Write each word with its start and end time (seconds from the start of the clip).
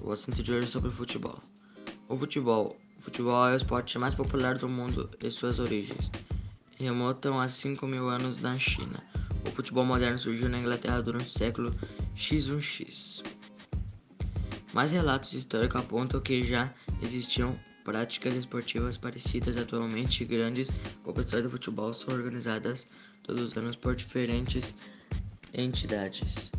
o 0.00 0.12
assunto 0.12 0.42
de 0.42 0.52
hoje 0.52 0.66
é 0.66 0.70
sobre 0.70 0.90
futebol. 0.90 1.38
O 2.08 2.16
futebol. 2.16 2.76
O 2.98 3.02
futebol 3.02 3.46
é 3.48 3.54
o 3.54 3.56
esporte 3.56 3.98
mais 3.98 4.14
popular 4.14 4.58
do 4.58 4.68
mundo 4.68 5.08
e 5.22 5.30
suas 5.30 5.58
origens 5.58 6.10
remontam 6.78 7.38
a 7.38 7.46
5 7.46 7.86
mil 7.86 8.08
anos 8.08 8.38
na 8.38 8.58
China. 8.58 9.02
O 9.46 9.50
futebol 9.50 9.84
moderno 9.84 10.18
surgiu 10.18 10.48
na 10.48 10.58
Inglaterra 10.58 11.02
durante 11.02 11.26
o 11.26 11.30
século 11.30 11.74
X1X. 12.16 13.22
Mais 14.72 14.92
relatos 14.92 15.32
históricos 15.34 15.80
apontam 15.80 16.20
que 16.20 16.44
já 16.44 16.72
existiam 17.02 17.58
práticas 17.84 18.34
esportivas 18.34 18.96
parecidas 18.96 19.56
atualmente. 19.56 20.24
Grandes 20.24 20.70
competições 21.02 21.42
de 21.42 21.48
futebol 21.48 21.92
são 21.92 22.14
organizadas 22.14 22.86
todos 23.22 23.42
os 23.42 23.56
anos 23.56 23.76
por 23.76 23.94
diferentes 23.94 24.74
entidades 25.52 26.50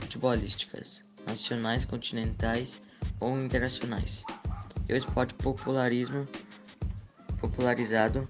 futebolísticas 0.00 1.05
nacionais, 1.26 1.84
continentais 1.84 2.80
ou 3.20 3.38
internacionais. 3.38 4.24
E 4.88 4.92
o 4.92 4.96
esporte 4.96 5.34
popularismo 5.34 6.26
popularizado 7.40 8.28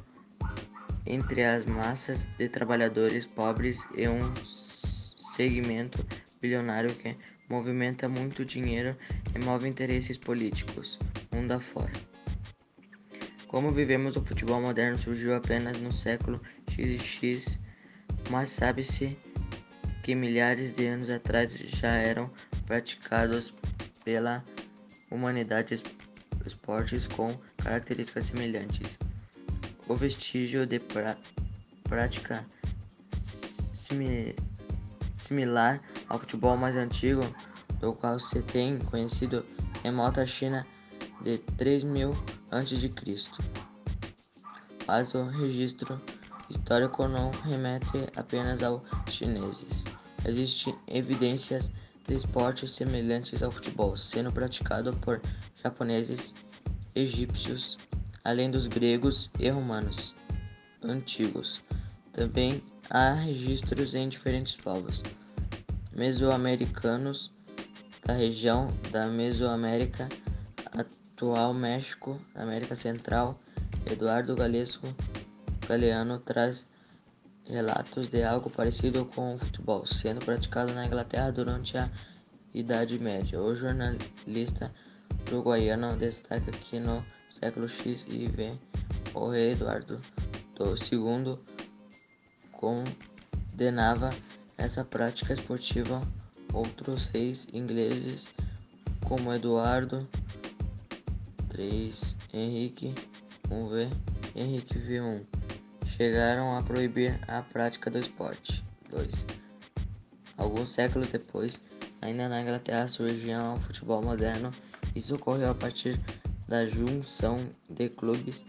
entre 1.07 1.45
as 1.45 1.65
massas 1.65 2.27
de 2.39 2.49
trabalhadores 2.49 3.27
pobres 3.27 3.85
e 3.95 4.09
um 4.09 4.35
segmento 4.35 6.05
bilionário 6.41 6.95
que 6.95 7.17
movimenta 7.49 8.09
muito 8.09 8.45
dinheiro 8.45 8.97
e 9.35 9.39
move 9.39 9.69
interesses 9.69 10.19
políticos 10.19 10.99
mundo 11.37 11.53
afora. 11.53 11.93
Como 13.47 13.71
vivemos 13.71 14.17
o 14.17 14.25
futebol 14.25 14.61
moderno 14.61 14.99
surgiu 14.99 15.35
apenas 15.35 15.79
no 15.79 15.93
século 15.93 16.41
XX, 16.69 17.59
mas 18.31 18.51
sabe-se 18.51 19.17
que 20.03 20.15
milhares 20.15 20.73
de 20.73 20.87
anos 20.87 21.11
atrás 21.11 21.53
já 21.53 21.93
eram 21.93 22.31
praticados 22.67 23.55
pela 24.05 24.45
humanidade 25.11 25.83
esportes 26.45 27.07
com 27.07 27.37
características 27.59 28.25
semelhantes. 28.25 28.99
O 29.89 29.95
vestígio 29.95 30.67
de 30.67 30.79
pra 30.79 31.17
prática 31.85 32.45
simi 33.23 34.35
similar 35.19 35.81
ao 36.09 36.19
futebol 36.19 36.57
mais 36.57 36.77
antigo, 36.77 37.23
do 37.81 37.93
qual 37.93 38.19
se 38.19 38.43
tem 38.43 38.79
conhecido 38.79 39.45
remota 39.83 40.27
China 40.27 40.67
de 41.23 41.39
3000 41.39 42.13
a.C. 42.51 42.93
Mas 44.87 45.15
o 45.15 45.25
registro 45.25 46.01
histórico 46.49 47.09
não 47.09 47.31
remete 47.31 48.09
apenas 48.17 48.63
aos 48.63 48.83
chineses. 49.09 49.85
Existem 50.25 50.77
evidências 50.87 51.73
esportes 52.09 52.73
semelhantes 52.73 53.43
ao 53.43 53.51
futebol, 53.51 53.97
sendo 53.97 54.33
praticado 54.33 54.93
por 54.99 55.21
japoneses, 55.63 56.35
egípcios, 56.95 57.79
além 58.25 58.51
dos 58.51 58.67
gregos 58.67 59.31
e 59.39 59.49
romanos 59.49 60.15
antigos. 60.83 61.63
Também 62.13 62.63
há 62.91 63.13
registros 63.13 63.95
em 63.95 64.09
diferentes 64.09 64.57
povos 64.57 65.03
mesoamericanos 65.93 67.33
da 68.05 68.13
região 68.13 68.69
da 68.93 69.07
Mesoamérica, 69.09 70.09
atual 70.73 71.53
México, 71.55 72.21
América 72.35 72.77
Central. 72.77 73.39
Eduardo 73.91 74.35
Galesco 74.35 74.87
Galeano 75.69 76.19
traz 76.19 76.69
relatos 77.49 78.09
de 78.09 78.25
algo 78.25 78.51
parecido 78.51 79.05
com 79.05 79.35
o 79.35 79.39
futebol, 79.39 79.87
sendo 79.87 80.25
praticado 80.25 80.73
na 80.75 80.87
Inglaterra 80.87 81.31
durante 81.31 81.79
a 81.79 81.91
Idade 82.53 82.99
Média. 82.99 83.41
O 83.41 83.55
jornalista 83.55 84.73
uruguaiano 85.29 85.97
destaca 85.97 86.51
que 86.51 86.81
no 86.81 87.05
século 87.29 87.69
X 87.69 88.07
e 88.09 88.27
V 88.27 88.59
o 89.15 89.29
rei 89.29 89.53
Eduardo 89.53 90.01
II 90.61 91.39
condenava 92.53 94.11
essa 94.57 94.85
prática 94.85 95.33
esportiva. 95.33 96.01
Outros 96.53 97.07
reis 97.07 97.49
ingleses, 97.53 98.33
como 99.05 99.33
Eduardo 99.33 100.09
III, 101.55 101.93
Henrique 102.33 102.95
I 103.51 104.41
Henrique 104.41 104.79
I, 104.79 105.36
chegaram 105.97 106.55
a 106.55 106.63
proibir 106.63 107.19
a 107.27 107.41
prática 107.41 107.91
do 107.91 107.99
esporte. 107.99 108.63
2. 108.91 109.27
Alguns 110.37 110.69
séculos 110.69 111.09
depois, 111.09 111.63
ainda 112.03 112.29
na 112.29 112.43
Inglaterra 112.43 112.87
surgiu 112.87 113.39
o 113.55 113.59
futebol 113.59 114.03
moderno. 114.03 114.51
Isso 114.95 115.15
ocorreu 115.15 115.51
a 115.51 115.55
partir 115.55 115.99
da 116.47 116.67
junção 116.67 117.39
de 117.71 117.89
clubes 117.89 118.45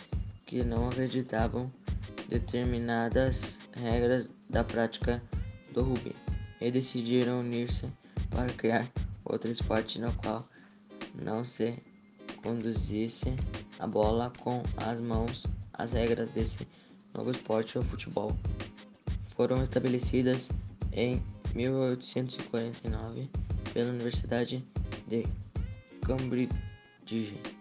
que 0.46 0.62
não 0.62 0.90
acreditavam 0.90 1.72
determinadas 2.28 3.59
regras 3.81 4.29
da 4.50 4.64
prática 4.66 5.24
do 5.72 5.84
rugby 5.84 6.14
e 6.59 6.69
decidiram 6.69 7.40
unir-se 7.40 7.88
para 8.29 8.52
criar 8.53 8.85
outro 9.24 9.50
esporte 9.50 10.02
no 10.02 10.12
qual 10.16 10.46
não 11.16 11.46
se 11.46 11.81
conduzisse 12.44 13.34
a 13.79 13.88
bola 13.88 14.34
com 14.40 14.62
as 14.75 15.00
mãos. 15.00 15.47
As 15.74 15.94
regras 15.94 16.29
desse 16.29 16.68
novo 17.17 17.31
esporte, 17.31 17.79
o 17.79 17.83
futebol, 17.83 18.33
foram 19.35 19.61
estabelecidas 19.63 20.50
em 20.94 21.22
1849 21.55 23.29
pela 23.73 23.89
Universidade 23.89 24.63
de 25.07 25.25
Cambridge. 26.05 27.56